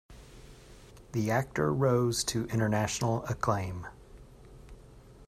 [1.11, 3.85] The actor rose to international acclaim.